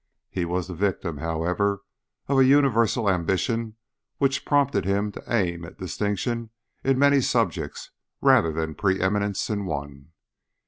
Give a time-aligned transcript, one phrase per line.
[0.31, 1.83] He was the victim, however,
[2.27, 3.75] of a universal ambition
[4.17, 6.49] which prompted him to aim at distinction
[6.83, 10.09] in many subjects rather than preeminence in one.